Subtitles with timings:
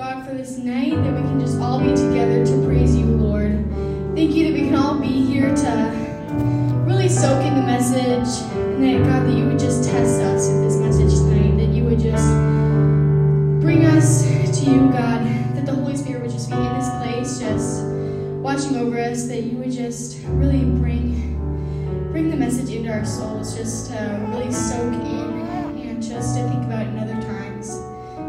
[0.00, 3.52] God, for this night that we can just all be together to praise you, Lord.
[4.14, 8.82] Thank you that we can all be here to really soak in the message, and
[8.82, 12.00] that, God, that you would just test us with this message tonight, that you would
[12.00, 12.26] just
[13.60, 15.22] bring us to you, God,
[15.54, 17.84] that the Holy Spirit would just be in this place, just
[18.40, 21.36] watching over us, that you would just really bring
[22.10, 26.64] bring the message into our souls, just to really soak in and just to think
[26.64, 27.76] about in other times.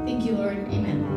[0.03, 0.57] Thank you, Lord.
[0.57, 1.10] Amen.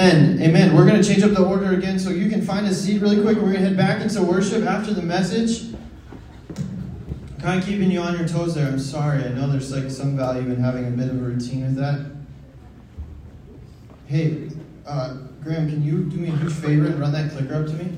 [0.00, 0.40] Amen.
[0.40, 0.76] Amen.
[0.76, 3.20] We're going to change up the order again so you can find a seat really
[3.20, 3.36] quick.
[3.36, 5.74] We're going to head back into worship after the message.
[7.40, 8.68] Kind of keeping you on your toes there.
[8.68, 9.24] I'm sorry.
[9.24, 12.12] I know there's like some value in having a bit of a routine with that.
[14.06, 14.48] Hey,
[14.86, 17.72] uh, Graham, can you do me a huge favor and run that clicker up to
[17.72, 17.92] me?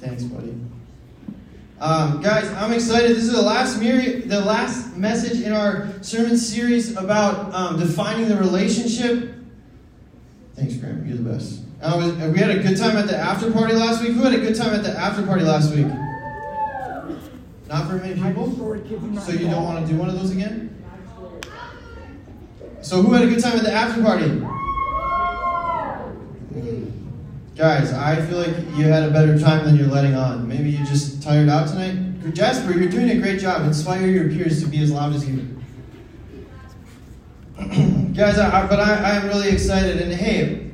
[0.00, 0.54] Thanks, buddy.
[1.80, 3.10] Um, guys, I'm excited.
[3.10, 8.28] This is the last mir- the last message in our sermon series about um, defining
[8.28, 9.34] the relationship.
[11.08, 11.62] You're the best.
[11.80, 14.12] Uh, we had a good time at the after party last week.
[14.12, 15.86] Who had a good time at the after party last week?
[17.66, 18.52] Not very many people.
[19.22, 20.84] So you don't want to do one of those again?
[22.82, 24.42] So who had a good time at the after party?
[27.56, 30.46] Guys, I feel like you had a better time than you're letting on.
[30.46, 32.34] Maybe you're just tired out tonight.
[32.34, 33.66] Jasper, you're doing a great job.
[33.66, 35.56] Inspire your peers to be as loud as you.
[38.14, 40.00] Guys, I, but I, I am really excited.
[40.02, 40.67] And hey,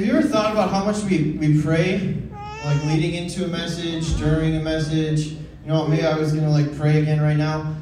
[0.00, 2.16] have you ever thought about how much we, we pray?
[2.64, 5.26] Like leading into a message, during a message.
[5.26, 7.76] You know, maybe I was going to like pray again right now.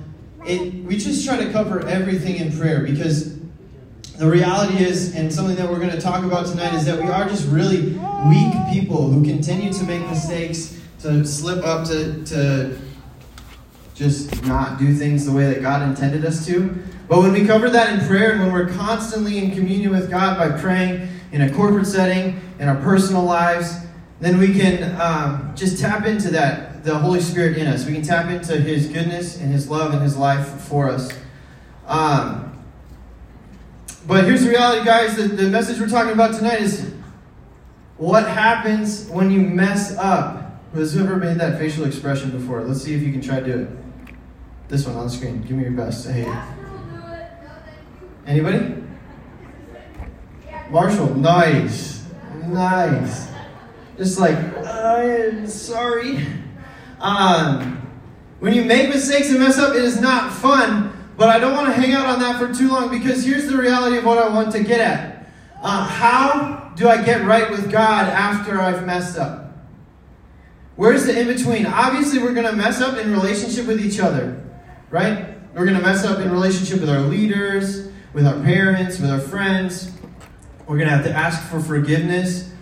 [0.44, 3.38] It, we just try to cover everything in prayer because
[4.16, 7.08] the reality is, and something that we're going to talk about tonight, is that we
[7.08, 7.92] are just really
[8.28, 12.76] weak people who continue to make mistakes, to slip up, to, to
[13.94, 16.82] just not do things the way that God intended us to.
[17.08, 20.36] But when we cover that in prayer and when we're constantly in communion with God
[20.36, 23.74] by praying in a corporate setting, in our personal lives,
[24.20, 27.86] then we can um, just tap into that, the Holy Spirit in us.
[27.86, 31.10] We can tap into His goodness and His love and His life for us.
[31.86, 32.44] Um,
[34.06, 35.16] but here's the reality, guys.
[35.16, 36.92] The, the message we're talking about tonight is
[37.96, 40.62] what happens when you mess up.
[40.74, 42.62] Has whoever made that facial expression before?
[42.62, 43.68] Let's see if you can try to do it.
[44.68, 45.42] This one on the screen.
[45.42, 46.06] Give me your best.
[46.06, 46.30] Hey.
[48.26, 48.74] Anybody?
[50.70, 51.14] Marshall.
[51.14, 52.04] Nice.
[52.46, 53.28] Nice.
[53.96, 54.36] Just like,
[54.66, 56.26] I'm sorry.
[57.00, 57.82] Um,
[58.38, 60.94] when you make mistakes and mess up, it is not fun.
[61.16, 63.56] But I don't want to hang out on that for too long because here's the
[63.56, 65.28] reality of what I want to get at.
[65.60, 69.52] Uh, how do I get right with God after I've messed up?
[70.76, 71.66] Where's the in between?
[71.66, 74.40] Obviously, we're going to mess up in relationship with each other,
[74.90, 75.34] right?
[75.54, 79.18] We're going to mess up in relationship with our leaders, with our parents, with our
[79.18, 79.90] friends.
[80.68, 82.52] We're going to have to ask for forgiveness.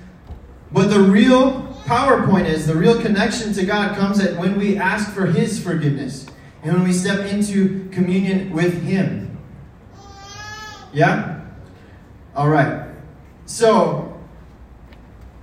[0.70, 5.12] But the real PowerPoint is the real connection to God comes at when we ask
[5.12, 6.26] for His forgiveness
[6.62, 9.36] and when we step into communion with Him.
[10.92, 11.40] Yeah?
[12.36, 12.88] All right.
[13.46, 14.16] So,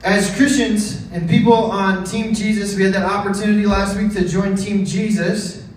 [0.04, 4.56] as Christians and people on Team Jesus, we had that opportunity last week to join
[4.56, 5.68] Team Jesus.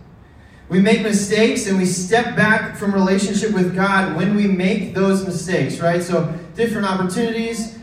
[0.68, 5.24] We make mistakes and we step back from relationship with God when we make those
[5.24, 6.02] mistakes, right?
[6.02, 7.78] So, different opportunities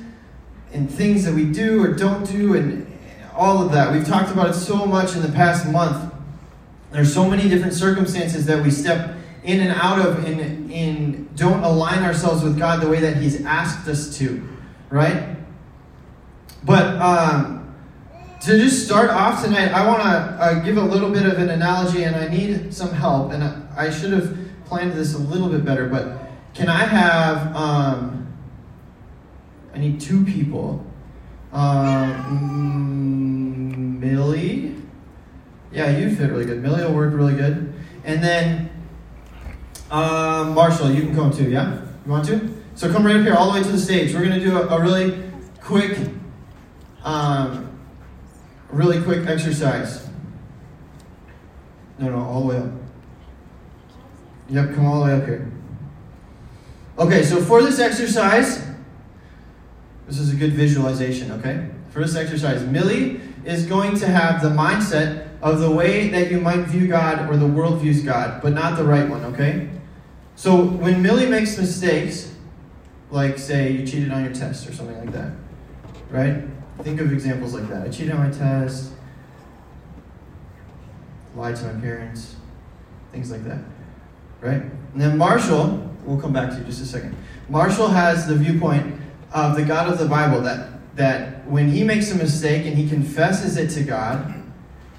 [0.73, 2.91] and things that we do or don't do, and
[3.33, 3.93] all of that.
[3.93, 6.13] We've talked about it so much in the past month.
[6.91, 11.63] There's so many different circumstances that we step in and out of and, and don't
[11.63, 14.47] align ourselves with God the way that He's asked us to,
[14.89, 15.35] right?
[16.63, 17.75] But um,
[18.41, 21.49] to just start off tonight, I want to uh, give a little bit of an
[21.49, 23.31] analogy, and I need some help.
[23.31, 26.19] And I, I should have planned this a little bit better, but
[26.53, 27.55] can I have?
[27.55, 28.22] Um,
[29.73, 30.85] I need two people.
[31.51, 32.83] Um,
[33.99, 34.75] Millie.
[35.71, 36.61] Yeah, you fit really good.
[36.61, 37.73] Millie will work really good.
[38.03, 38.69] And then
[39.89, 41.81] um, Marshall, you can come too, yeah?
[42.05, 42.61] You want to?
[42.75, 44.13] So come right up here, all the way to the stage.
[44.13, 45.23] We're going to do a, a really
[45.61, 45.97] quick,
[47.03, 47.77] um,
[48.69, 50.09] really quick exercise.
[51.99, 52.71] No, no, all the way up.
[54.49, 55.51] Yep, come all the way up here.
[56.97, 58.62] Okay, so for this exercise,
[60.07, 61.67] this is a good visualization, okay?
[61.91, 66.39] For this exercise, Millie is going to have the mindset of the way that you
[66.39, 69.69] might view God or the world views God, but not the right one, okay?
[70.35, 72.33] So when Millie makes mistakes,
[73.11, 75.33] like say you cheated on your test or something like that,
[76.09, 76.43] right?
[76.81, 77.83] Think of examples like that.
[77.85, 78.91] I cheated on my test,
[81.35, 82.35] lied to my parents,
[83.11, 83.59] things like that.
[84.41, 84.61] right?
[84.61, 87.15] And then Marshall, we'll come back to you just a second.
[87.49, 88.99] Marshall has the viewpoint
[89.33, 92.87] of the God of the Bible that that when he makes a mistake and he
[92.87, 94.33] confesses it to God,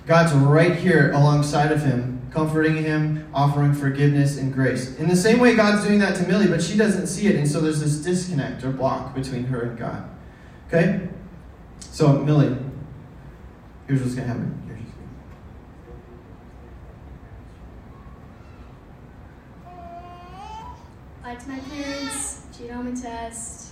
[0.07, 4.97] God's right here alongside of him, comforting him, offering forgiveness and grace.
[4.97, 7.49] In the same way, God's doing that to Millie, but she doesn't see it, and
[7.49, 10.11] so there's this disconnect or block between her and God.
[10.67, 11.09] Okay?
[11.79, 12.57] So, Millie,
[13.87, 14.61] here's what's going to happen.
[21.23, 23.64] Lied to my parents, cheat on my test.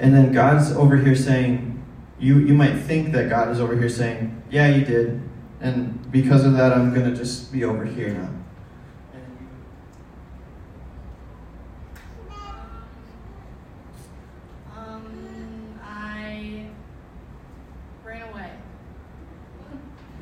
[0.00, 1.80] And then God's over here saying,
[2.18, 5.20] you, you might think that God is over here saying, Yeah, you did.
[5.60, 8.30] And because of that, I'm going to just be over here now.
[14.76, 16.66] Um, I
[18.02, 18.50] ran away.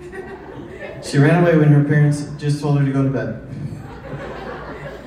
[1.02, 3.44] She ran away when her parents just told her to go to bed.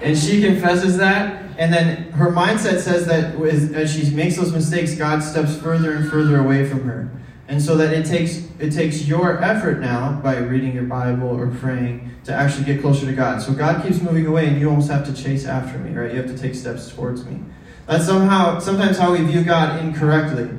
[0.02, 3.36] And she confesses that, and then her mindset says that
[3.76, 7.12] as she makes those mistakes, God steps further and further away from her.
[7.48, 11.50] And so that it takes it takes your effort now by reading your Bible or
[11.50, 13.44] praying to actually get closer to God.
[13.44, 16.12] So God keeps moving away and you almost have to chase after me, right?
[16.12, 17.40] You have to take steps towards me.
[17.86, 20.50] That's somehow sometimes how we view God incorrectly.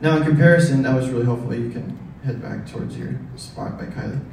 [0.00, 1.54] Now in comparison, that was really helpful.
[1.54, 4.24] You can head back towards your spot by Kylie.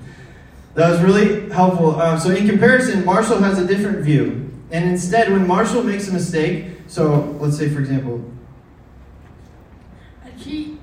[0.76, 2.00] That was really helpful.
[2.00, 4.47] Uh, so in comparison, Marshall has a different view.
[4.72, 8.24] And instead, when Marshall makes a mistake, so let's say for example,
[10.24, 10.80] I cheat.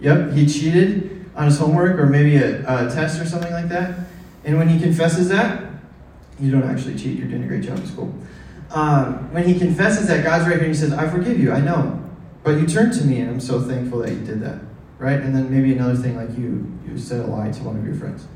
[0.00, 3.98] Yep, he cheated on his homework or maybe a, a, test or something like that.
[4.44, 5.64] And when he confesses that,
[6.40, 8.14] you don't actually cheat, you're doing a great job in school.
[8.70, 11.60] Um, when he confesses that, God's right here and he says, I forgive you, I
[11.60, 12.02] know.
[12.42, 14.60] But you turned to me and I'm so thankful that you did that.
[14.98, 15.20] Right?
[15.20, 17.94] And then maybe another thing like you, you said a lie to one of your
[17.94, 18.26] friends.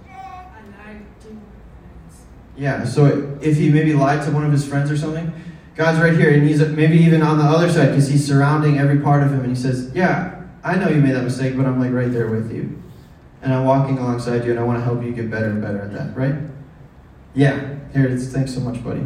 [2.56, 5.32] Yeah, so if he maybe lied to one of his friends or something,
[5.74, 9.00] God's right here and he's maybe even on the other side because he's surrounding every
[9.00, 11.80] part of him and he says, Yeah, I know you made that mistake, but I'm
[11.80, 12.82] like right there with you.
[13.40, 15.80] And I'm walking alongside you and I want to help you get better and better
[15.80, 16.34] at that, right?
[17.34, 18.32] Yeah, here it is.
[18.32, 19.04] Thanks so much, buddy.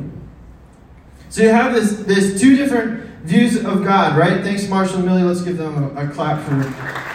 [1.29, 4.43] So you have this, this two different views of God, right?
[4.43, 5.23] Thanks, Marshall and Millie.
[5.23, 6.55] Let's give them a, a clap for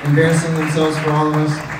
[0.07, 1.70] embarrassing themselves for all of us.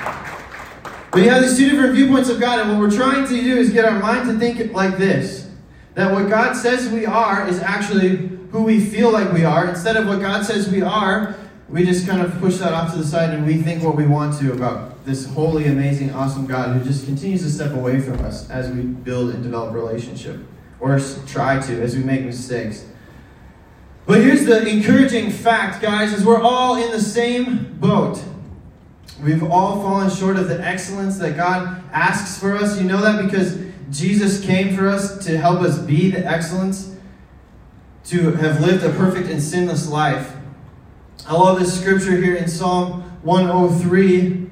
[1.12, 3.58] But you have these two different viewpoints of God, and what we're trying to do
[3.58, 5.50] is get our mind to think like this
[5.94, 9.68] that what God says we are is actually who we feel like we are.
[9.68, 11.36] Instead of what God says we are,
[11.68, 14.06] we just kind of push that off to the side and we think what we
[14.06, 18.20] want to about this holy, amazing, awesome God who just continues to step away from
[18.20, 20.40] us as we build and develop relationship,
[20.80, 22.86] or try to as we make mistakes.
[24.06, 28.22] But here's the encouraging fact, guys, is we're all in the same boat.
[29.22, 32.80] We've all fallen short of the excellence that God asks for us.
[32.80, 33.58] You know that because
[33.92, 36.96] Jesus came for us to help us be the excellence,
[38.06, 40.36] to have lived a perfect and sinless life.
[41.28, 44.50] I love this scripture here in Psalm 103.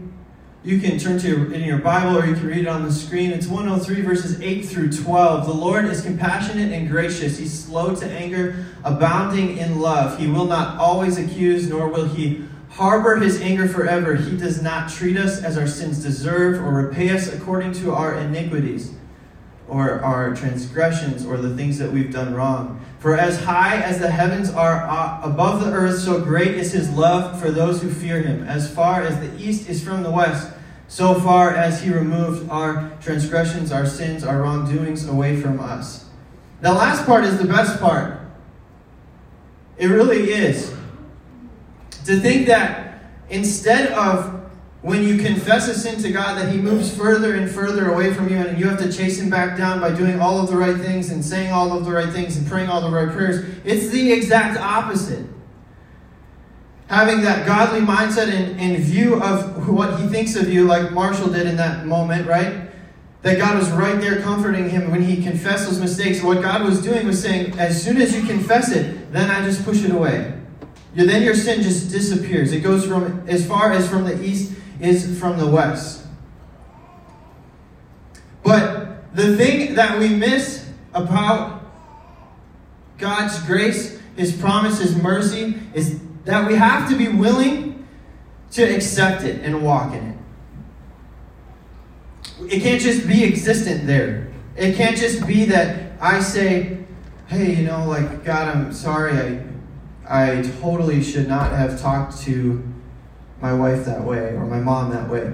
[0.63, 2.92] You can turn to your, in your Bible or you can read it on the
[2.92, 3.31] screen.
[3.31, 5.48] It's 103 verses 8 through 12.
[5.48, 7.39] The Lord is compassionate and gracious.
[7.39, 10.19] He's slow to anger, abounding in love.
[10.19, 12.45] He will not always accuse, nor will he
[12.80, 14.16] harbor his anger forever.
[14.16, 18.16] He does not treat us as our sins deserve or repay us according to our
[18.18, 18.94] iniquities
[19.68, 22.80] or our transgressions or the things that we've done wrong.
[23.00, 26.90] For as high as the heavens are uh, above the earth, so great is his
[26.92, 28.44] love for those who fear him.
[28.44, 30.50] As far as the east is from the west,
[30.88, 36.06] so far as he removed our transgressions, our sins, our wrongdoings away from us.
[36.62, 38.21] The last part is the best part.
[39.78, 40.79] It really is.
[42.06, 44.40] To think that instead of
[44.82, 48.30] when you confess a sin to God, that He moves further and further away from
[48.30, 50.78] you, and you have to chase Him back down by doing all of the right
[50.78, 53.46] things and saying all of the right things and praying all the right prayers.
[53.66, 55.26] It's the exact opposite.
[56.88, 61.30] Having that godly mindset in, in view of what He thinks of you, like Marshall
[61.30, 62.70] did in that moment, right?
[63.22, 66.24] That God was right there comforting him when he confessed those mistakes.
[66.24, 69.66] What God was doing was saying, as soon as you confess it, then I just
[69.66, 70.39] push it away.
[70.96, 72.52] Then your sin just disappears.
[72.52, 76.06] It goes from as far as from the east is from the west.
[78.44, 81.62] But the thing that we miss about
[82.98, 87.88] God's grace, His promise, His mercy, is that we have to be willing
[88.52, 90.18] to accept it and walk in it.
[92.54, 94.31] It can't just be existent there.
[94.56, 96.80] It can't just be that I say,
[97.28, 99.44] hey, you know, like, God, I'm sorry, I,
[100.09, 102.63] I totally should not have talked to
[103.42, 105.31] my wife that way or my mom that way.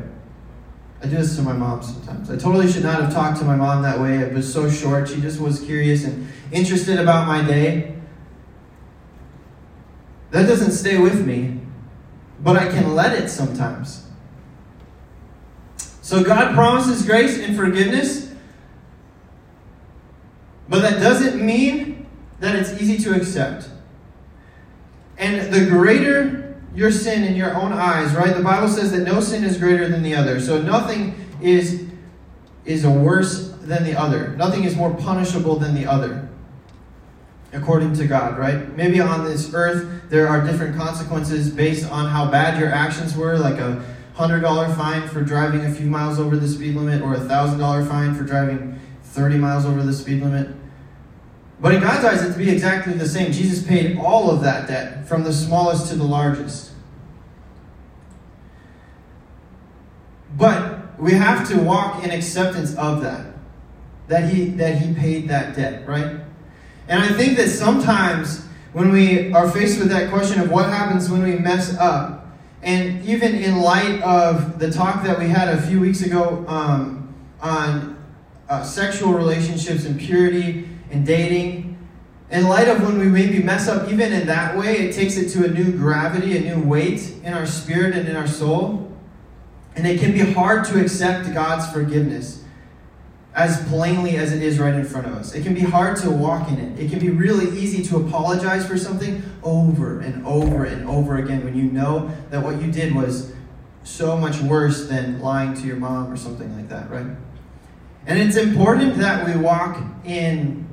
[1.01, 2.29] I do this to my mom sometimes.
[2.29, 4.17] I totally should not have talked to my mom that way.
[4.17, 5.08] It was so short.
[5.08, 7.96] She just was curious and interested about my day.
[10.32, 11.62] That doesn't stay with me,
[12.41, 14.05] but I can let it sometimes.
[16.01, 18.34] So God promises grace and forgiveness,
[20.67, 22.08] but that doesn't mean
[22.41, 23.70] that it's easy to accept.
[25.18, 26.46] And the greater
[26.76, 28.36] your sin in your own eyes, right?
[28.36, 30.40] The Bible says that no sin is greater than the other.
[30.40, 31.86] So nothing is
[32.66, 34.30] is worse than the other.
[34.36, 36.28] Nothing is more punishable than the other.
[37.54, 38.76] According to God, right?
[38.76, 43.38] Maybe on this earth there are different consequences based on how bad your actions were,
[43.38, 43.84] like a
[44.16, 47.60] hundred dollar fine for driving a few miles over the speed limit, or a thousand
[47.60, 50.50] dollar fine for driving 30 miles over the speed limit.
[51.66, 53.32] But in God's eyes, it's to be exactly the same.
[53.32, 56.70] Jesus paid all of that debt, from the smallest to the largest.
[60.38, 63.34] But we have to walk in acceptance of that.
[64.10, 66.18] That he that he paid that debt, right?
[66.88, 71.10] And I think that sometimes when we are faced with that question of what happens
[71.10, 72.28] when we mess up,
[72.62, 77.12] and even in light of the talk that we had a few weeks ago um,
[77.42, 77.98] on
[78.50, 81.77] uh, sexual relationships and purity and dating,
[82.32, 85.30] in light of when we maybe mess up even in that way, it takes it
[85.30, 88.92] to a new gravity, a new weight in our spirit and in our soul.
[89.75, 92.44] And it can be hard to accept God's forgiveness
[93.36, 95.36] as plainly as it is right in front of us.
[95.36, 96.80] It can be hard to walk in it.
[96.80, 101.44] It can be really easy to apologize for something over and over and over again
[101.44, 103.34] when you know that what you did was
[103.84, 107.06] so much worse than lying to your mom or something like that, right?
[108.08, 110.65] And it's important that we walk in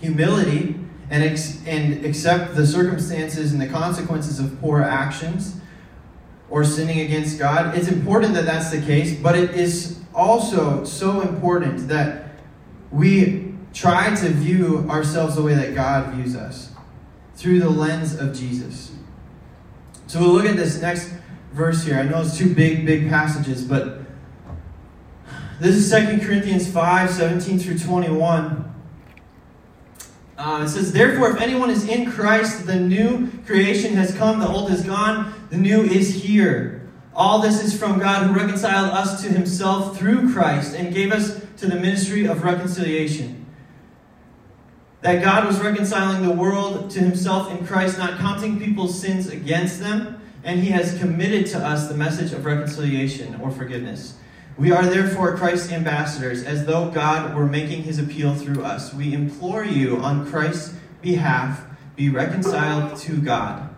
[0.00, 0.74] humility
[1.10, 5.60] and, ex- and accept the circumstances and the consequences of poor actions
[6.50, 7.76] or sinning against God.
[7.76, 12.32] It's important that that's the case, but it is also so important that
[12.90, 16.72] we try to view ourselves the way that God views us
[17.36, 18.92] through the lens of Jesus.
[20.06, 21.12] So we'll look at this next
[21.52, 21.98] verse here.
[21.98, 24.00] I know it's two big, big passages, but
[25.60, 28.74] this is 2 Corinthians 5 17 through 21.
[30.38, 34.48] Uh, it says, Therefore, if anyone is in Christ, the new creation has come, the
[34.48, 36.88] old is gone, the new is here.
[37.12, 41.44] All this is from God who reconciled us to himself through Christ and gave us
[41.56, 43.46] to the ministry of reconciliation.
[45.00, 49.80] That God was reconciling the world to himself in Christ, not counting people's sins against
[49.80, 54.14] them, and he has committed to us the message of reconciliation or forgiveness.
[54.58, 58.92] We are therefore Christ's ambassadors, as though God were making his appeal through us.
[58.92, 63.70] We implore you on Christ's behalf, be reconciled to God.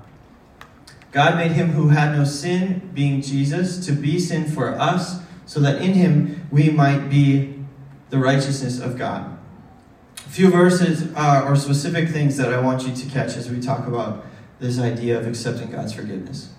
[1.12, 5.60] God made him who had no sin, being Jesus, to be sin for us, so
[5.60, 7.62] that in him we might be
[8.08, 9.36] the righteousness of God.
[10.16, 13.60] A few verses uh, or specific things that I want you to catch as we
[13.60, 14.24] talk about
[14.60, 16.54] this idea of accepting God's forgiveness.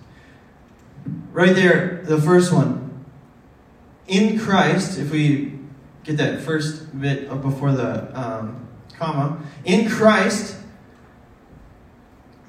[1.32, 2.81] Right there, the first one
[4.06, 5.58] in Christ, if we
[6.04, 8.68] get that first bit before the um,
[8.98, 10.56] comma, in Christ,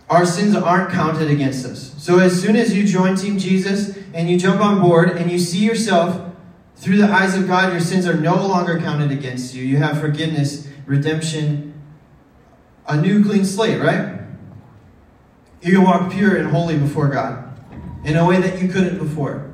[0.10, 1.94] our sins aren't counted against us.
[1.98, 5.40] So as soon as you join Team Jesus and you jump on board and you
[5.40, 6.32] see yourself
[6.76, 9.64] through the eyes of God, your sins are no longer counted against you.
[9.64, 11.74] You have forgiveness, redemption,
[12.88, 14.20] a new clean slate, right?
[15.62, 17.58] You can walk pure and holy before God
[18.04, 19.53] in a way that you couldn't before.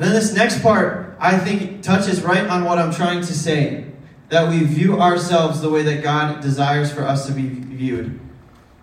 [0.00, 3.84] Then this next part, I think, touches right on what I'm trying to say.
[4.30, 8.18] That we view ourselves the way that God desires for us to be viewed.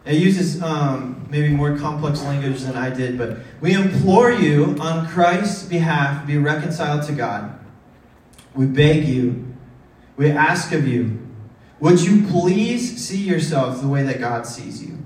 [0.05, 5.07] It uses um, maybe more complex language than I did, but we implore you on
[5.07, 7.57] Christ's behalf, be reconciled to God.
[8.53, 9.55] We beg you,
[10.17, 11.27] we ask of you,
[11.79, 14.99] would you please see yourself the way that God sees you?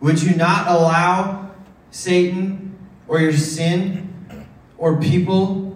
[0.00, 1.50] Would you not allow
[1.92, 4.13] Satan or your sin
[4.84, 5.74] or people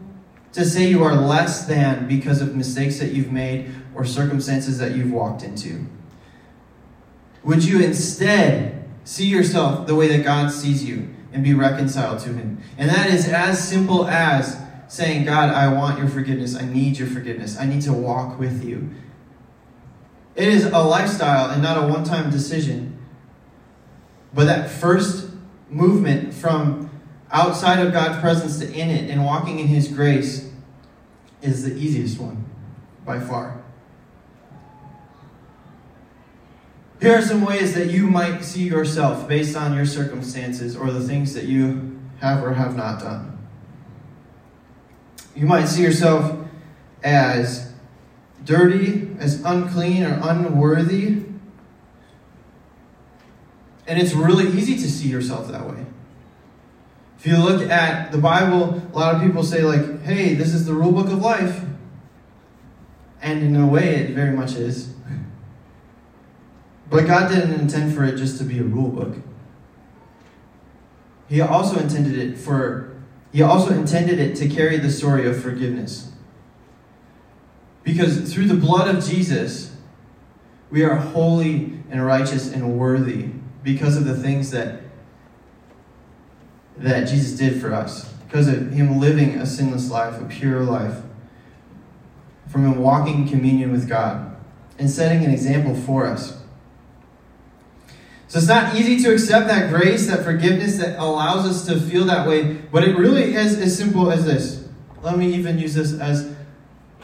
[0.53, 4.95] to say you are less than because of mistakes that you've made or circumstances that
[4.95, 5.87] you've walked into?
[7.43, 12.35] Would you instead see yourself the way that God sees you and be reconciled to
[12.35, 12.61] Him?
[12.77, 16.55] And that is as simple as saying, God, I want your forgiveness.
[16.55, 17.59] I need your forgiveness.
[17.59, 18.91] I need to walk with you.
[20.37, 22.99] It is a lifestyle and not a one time decision.
[24.35, 25.31] But that first
[25.71, 26.88] movement from
[27.31, 30.51] outside of God's presence to in it and walking in His grace
[31.43, 32.45] is the easiest one
[33.05, 33.63] by far.
[37.01, 41.01] Here are some ways that you might see yourself based on your circumstances or the
[41.01, 43.39] things that you have or have not done.
[45.37, 46.37] You might see yourself
[47.05, 47.73] as
[48.45, 51.23] dirty, as unclean, or unworthy.
[53.87, 55.87] And it's really easy to see yourself that way.
[57.19, 60.67] If you look at the Bible, a lot of people say, like, hey, this is
[60.67, 61.63] the rule book of life.
[63.21, 64.95] And in a way, it very much is.
[66.89, 69.17] But God didn't intend for it just to be a rule book.
[71.29, 72.97] He also intended it for
[73.31, 76.11] he also intended it to carry the story of forgiveness.
[77.83, 79.77] Because through the blood of Jesus,
[80.71, 83.31] we are holy and righteous and worthy
[83.63, 84.81] because of the things that
[86.81, 88.13] that Jesus did for us.
[88.27, 90.97] Because of him living a sinless life, a pure life.
[92.49, 94.37] From him walking in communion with God
[94.79, 96.39] and setting an example for us.
[98.29, 102.05] So it's not easy to accept that grace, that forgiveness that allows us to feel
[102.05, 104.69] that way, but it really is as simple as this.
[105.03, 106.35] Let me even use this as,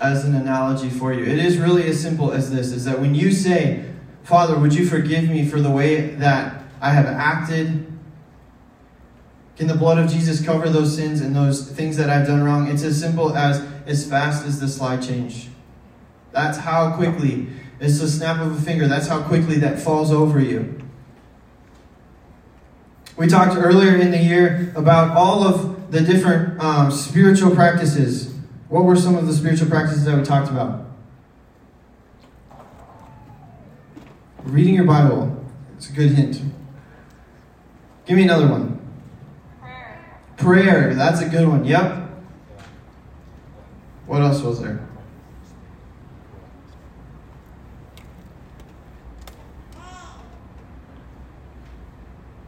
[0.01, 1.25] as an analogy for you.
[1.25, 3.87] It is really as simple as this is that when you say,
[4.23, 7.91] Father, would you forgive me for the way that I have acted?
[9.57, 12.69] Can the blood of Jesus cover those sins and those things that I've done wrong?
[12.69, 15.49] It's as simple as as fast as the slide change.
[16.33, 17.49] That's how quickly,
[17.81, 20.81] it's the snap of a finger, that's how quickly that falls over you.
[23.17, 28.35] We talked earlier in the year about all of the different um, spiritual practices.
[28.69, 30.87] What were some of the spiritual practices that we talked about?
[34.43, 35.45] Reading your Bible.
[35.77, 36.43] It's a good hint.
[38.07, 38.84] Give me another one.
[40.37, 40.95] Prayer.
[40.95, 41.65] That's a good one.
[41.65, 42.09] Yep.
[44.07, 44.87] What else was there?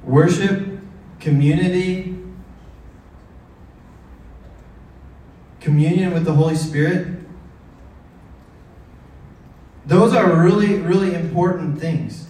[0.07, 0.79] worship,
[1.21, 2.17] community,
[5.61, 7.09] communion with the Holy Spirit.
[9.85, 12.29] Those are really, really important things.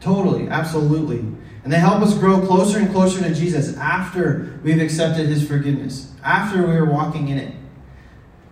[0.00, 1.24] Totally, absolutely.
[1.66, 6.12] And they help us grow closer and closer to Jesus after we've accepted his forgiveness,
[6.22, 7.56] after we are walking in it.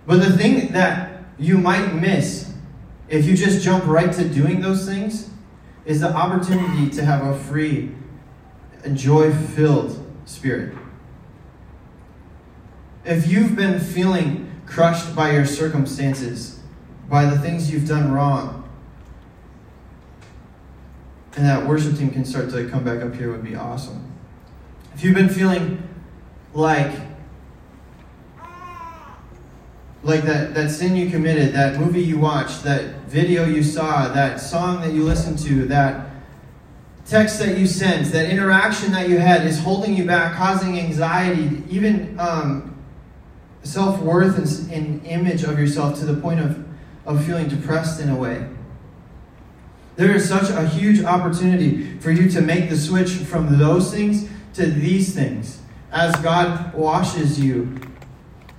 [0.05, 2.53] But the thing that you might miss
[3.09, 5.31] if you just jump right to doing those things
[5.85, 7.92] is the opportunity to have a free
[8.83, 10.77] a joy filled spirit.
[13.05, 16.59] If you've been feeling crushed by your circumstances,
[17.09, 18.63] by the things you've done wrong,
[21.37, 24.12] and that worship team can start to come back up here would be awesome.
[24.94, 25.83] If you've been feeling
[26.53, 26.92] like
[30.05, 34.38] like that, that sin you committed, that movie you watched, that video you saw, that
[34.38, 36.11] song that you listened to, that
[37.07, 41.62] text that you sent, that interaction that you had is holding you back, causing anxiety,
[41.70, 42.77] even um,
[43.62, 46.62] self worth and, and image of yourself to the point of,
[47.07, 48.47] of feeling depressed in a way.
[49.97, 54.29] There is such a huge opportunity for you to make the switch from those things
[54.55, 55.61] to these things
[55.93, 57.81] as God washes you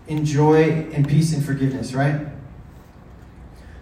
[0.07, 2.27] in joy and peace and forgiveness, right?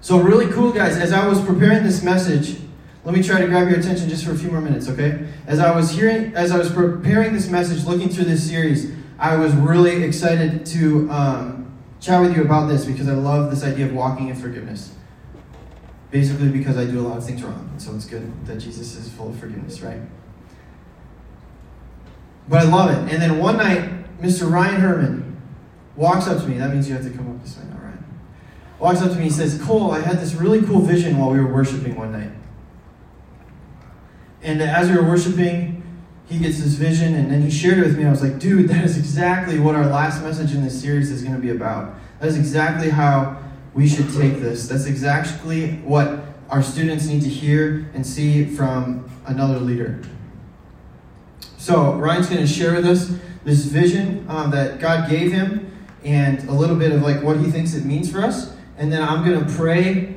[0.01, 0.97] So, really cool, guys.
[0.97, 2.57] As I was preparing this message,
[3.05, 5.27] let me try to grab your attention just for a few more minutes, okay?
[5.45, 9.35] As I was hearing, as I was preparing this message, looking through this series, I
[9.35, 13.85] was really excited to um, chat with you about this because I love this idea
[13.85, 14.93] of walking in forgiveness.
[16.13, 19.09] Basically, because I do a lot of things wrong, so it's good that Jesus is
[19.13, 19.99] full of forgiveness, right?
[22.47, 23.11] But I love it.
[23.11, 24.47] And then one night, Mr.
[24.47, 25.41] Ryan Herman
[25.95, 26.59] walks up to me.
[26.59, 28.05] That means you have to come up this way now, Ryan.
[28.77, 29.23] Walks up to me.
[29.23, 32.29] He says, "Cole, I had this really cool vision while we were worshiping one night."
[34.43, 35.81] And as we were worshiping,
[36.27, 38.05] he gets this vision, and then he shared it with me.
[38.05, 41.23] I was like, dude, that is exactly what our last message in this series is
[41.23, 41.95] going to be about.
[42.19, 43.37] That is exactly how
[43.73, 44.67] we should take this.
[44.67, 50.01] That's exactly what our students need to hear and see from another leader.
[51.57, 55.71] So, Ryan's going to share with us this vision um, that God gave him
[56.03, 58.53] and a little bit of like what he thinks it means for us.
[58.77, 60.13] And then I'm going to pray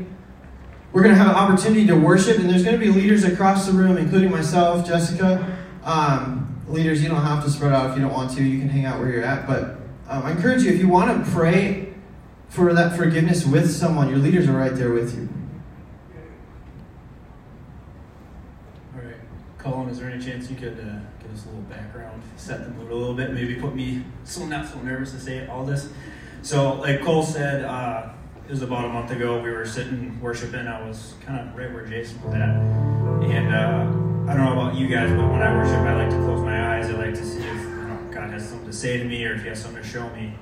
[0.96, 3.66] we're going to have an opportunity to worship, and there's going to be leaders across
[3.66, 5.58] the room, including myself, Jessica.
[5.84, 8.42] Um, leaders, you don't have to spread out if you don't want to.
[8.42, 9.46] You can hang out where you're at.
[9.46, 9.76] But
[10.08, 11.85] um, I encourage you, if you want to pray
[12.48, 15.28] for that forgiveness with someone, your leaders are right there with you.
[18.94, 19.16] All right.
[19.58, 22.70] Colin, is there any chance you could uh, give us a little background, set the
[22.70, 25.88] mood a little bit, maybe put me so not so nervous to say all this?
[26.42, 28.10] So, like Cole said, uh,
[28.46, 29.40] it was about a month ago.
[29.42, 30.68] We were sitting worshiping.
[30.68, 32.56] I was kind of right where Jason was at.
[33.28, 36.16] And uh, I don't know about you guys, but when I worship, I like to
[36.18, 36.88] close my eyes.
[36.88, 39.34] I like to see if you know, God has something to say to me or
[39.34, 40.34] if He has something to show me.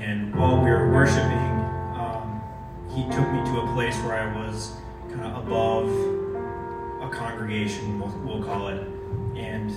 [0.00, 1.48] And while we were worshiping,
[1.96, 2.40] um,
[2.94, 4.76] he took me to a place where I was
[5.08, 5.88] kind of above
[7.02, 8.86] a congregation, we'll, we'll call it.
[9.36, 9.70] And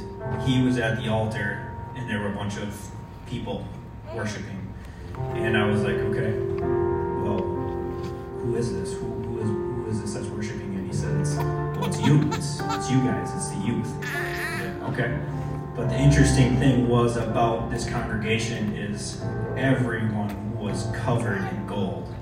[0.43, 2.91] he was at the altar, and there were a bunch of
[3.27, 3.67] people
[4.15, 4.73] worshiping.
[5.33, 6.37] And I was like, okay,
[7.23, 7.39] well,
[8.41, 8.93] who is this?
[8.93, 10.75] Who, who is who is this that's worshiping?
[10.75, 12.21] And he it's, well, it's you.
[12.31, 13.33] It's, it's you guys.
[13.33, 13.91] It's the youth.
[14.89, 15.19] Okay.
[15.75, 19.21] But the interesting thing was about this congregation is
[19.55, 22.13] everyone was covered in gold.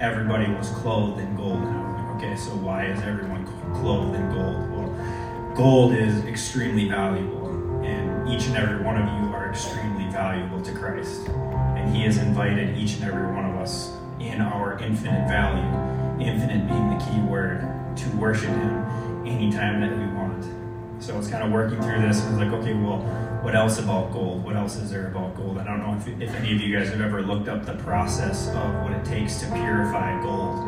[0.00, 1.62] Everybody was clothed in gold.
[1.62, 4.70] And I was like, okay, so why is everyone clothed in gold?
[4.70, 10.60] Well, gold is extremely valuable, and each and every one of you are extremely valuable
[10.60, 11.26] to Christ.
[11.28, 16.68] And He has invited each and every one of us in our infinite value, infinite
[16.68, 17.66] being the key word,
[17.96, 20.63] to worship Him anytime that we want.
[21.04, 22.96] So it's kind of working through this and it's like, okay, well,
[23.42, 24.42] what else about gold?
[24.42, 25.58] What else is there about gold?
[25.58, 28.48] I don't know if, if any of you guys have ever looked up the process
[28.48, 30.64] of what it takes to purify gold.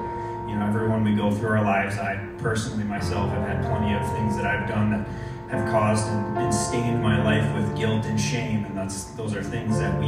[0.46, 4.06] You know, everyone we go through our lives, I personally myself have had plenty of
[4.12, 5.08] things that I've done that
[5.56, 9.42] have caused and, and stained my life with guilt and shame, and that's those are
[9.42, 10.06] things that we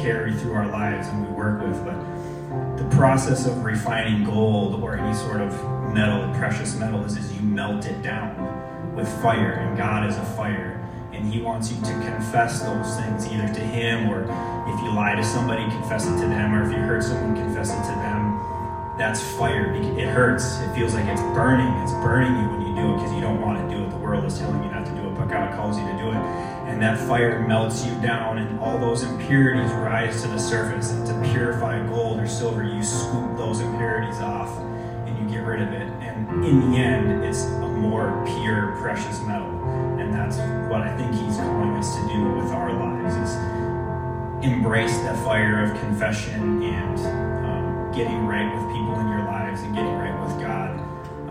[0.00, 1.84] carry through our lives and we work with.
[1.84, 5.52] But the process of refining gold or any sort of
[5.92, 8.63] metal, precious metal, is, is you melt it down
[8.94, 10.80] with fire, and God is a fire.
[11.12, 14.22] And He wants you to confess those things either to Him or
[14.66, 17.70] if you lie to somebody, confess it to them, or if you hurt someone, confess
[17.70, 18.40] it to them.
[18.96, 19.74] That's fire.
[19.74, 20.60] It hurts.
[20.60, 21.66] It feels like it's burning.
[21.82, 23.90] It's burning you when you do it because you don't want to do it.
[23.90, 26.08] The world is telling you not to do it, but God calls you to do
[26.08, 26.22] it.
[26.66, 30.92] And that fire melts you down, and all those impurities rise to the surface.
[30.92, 34.56] And to purify gold or silver, you scoop those impurities off
[35.06, 35.88] and you get rid of it.
[36.00, 39.50] And in the end, it's more pure, precious metal.
[39.98, 40.36] And that's
[40.70, 43.34] what I think he's calling us to do with our lives is
[44.44, 46.98] embrace that fire of confession and
[47.46, 50.78] um, getting right with people in your lives and getting right with God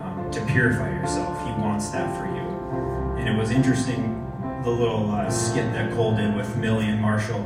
[0.00, 1.38] um, to purify yourself.
[1.46, 3.18] He wants that for you.
[3.18, 4.20] And it was interesting,
[4.64, 7.40] the little uh, skit that Cole did with Millie and Marshall.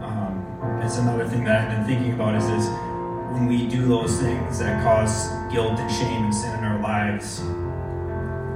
[0.00, 2.68] Um, it's another thing that I've been thinking about is, is
[3.32, 7.40] when we do those things that cause guilt and shame and sin in our lives,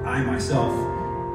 [0.09, 0.73] I myself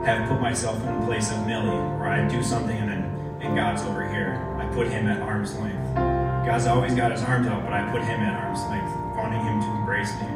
[0.03, 3.03] have put myself in the place of Millie, where I do something and then
[3.39, 4.41] and God's over here.
[4.57, 5.95] I put him at arm's length.
[6.43, 9.61] God's always got his arms out, but I put him at arm's length, wanting him
[9.61, 10.27] to embrace me.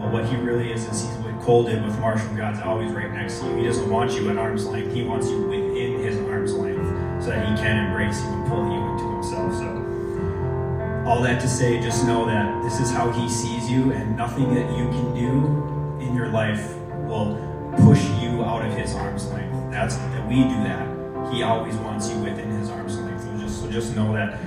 [0.00, 2.34] Well, what he really is is he's what Cole did with Marshall.
[2.34, 3.56] God's always right next to you.
[3.56, 4.94] He doesn't want you at arm's length.
[4.94, 8.64] He wants you within his arm's length so that he can embrace you and pull
[8.72, 9.52] you into himself.
[9.52, 14.16] So all that to say, just know that this is how he sees you, and
[14.16, 17.45] nothing that you can do in your life will
[17.84, 19.70] push you out of his arm's length.
[19.70, 21.32] That's that we do that.
[21.32, 23.22] He always wants you within his arm's length.
[23.24, 24.38] So just so just know that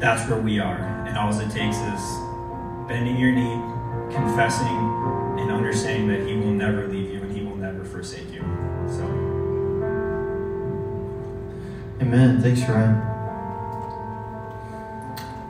[0.00, 0.78] that's where we are.
[1.06, 2.00] And all it takes is
[2.88, 4.66] bending your knee, confessing,
[5.38, 8.40] and understanding that he will never leave you and he will never forsake you.
[8.88, 9.32] So
[12.02, 12.42] Amen.
[12.42, 13.00] Thanks, Ryan.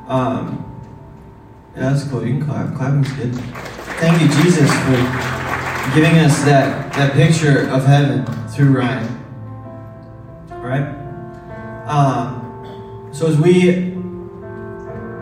[0.06, 0.80] Um,
[1.74, 2.26] yeah, that's cool.
[2.26, 2.74] You can clap.
[2.74, 3.34] Clapping's good.
[3.34, 5.41] Thank you, Jesus, for
[5.94, 9.18] giving us that, that picture of heaven through Ryan.
[10.50, 11.02] Right?
[11.86, 13.92] Um, so as we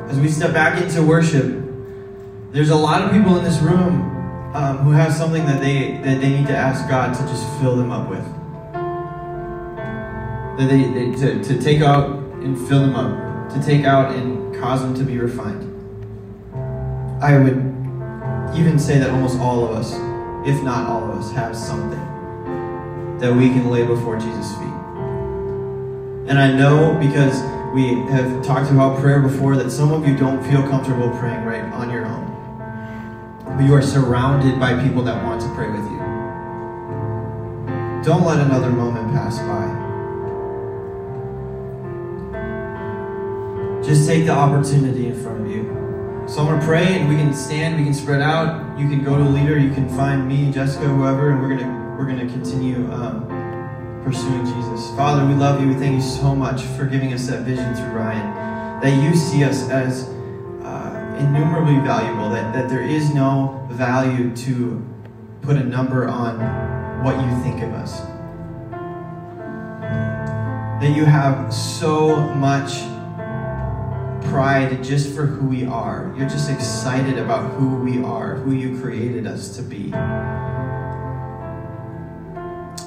[0.09, 1.65] as we step back into worship,
[2.53, 6.21] there's a lot of people in this room um, who have something that they that
[6.21, 8.25] they need to ask God to just fill them up with.
[10.59, 12.11] That they, they to, to take out
[12.43, 15.67] and fill them up, to take out and cause them to be refined.
[17.23, 17.59] I would
[18.57, 19.95] even say that almost all of us,
[20.47, 21.99] if not all of us, have something
[23.19, 24.67] that we can lay before Jesus' feet.
[26.29, 27.43] And I know because
[27.75, 31.65] we have talked about prayer before that some of you don't feel comfortable praying right
[31.73, 32.27] on your own.
[33.45, 35.99] But you are surrounded by people that want to pray with you.
[38.03, 39.81] Don't let another moment pass by.
[43.83, 45.65] Just take the opportunity in front of you.
[46.27, 48.70] So I'm going to pray and we can stand, we can spread out.
[48.81, 51.81] You can go to a leader, you can find me, Jessica, whoever, and we're to
[51.99, 53.27] we're to continue um,
[54.03, 54.89] pursuing Jesus.
[54.97, 55.69] Father, we love you.
[55.69, 59.45] We thank you so much for giving us that vision through Ryan, that you see
[59.45, 60.09] us as
[60.65, 64.83] uh, innumerably valuable, that, that there is no value to
[65.43, 68.01] put a number on what you think of us.
[70.81, 72.81] That you have so much
[74.31, 76.15] pride just for who we are.
[76.17, 79.91] You're just excited about who we are, who you created us to be.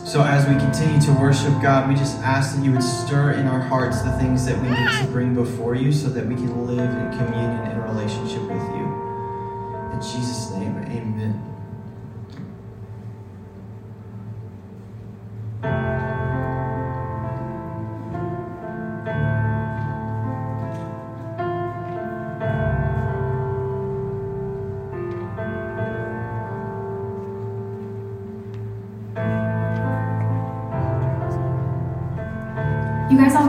[0.08, 3.48] So as we continue to worship God, we just ask that you would stir in
[3.48, 6.66] our hearts the things that we need to bring before you so that we can
[6.66, 9.92] live in communion and relationship with you.
[9.92, 11.53] In Jesus' name, amen.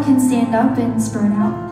[0.04, 1.63] Can stand up and spread out.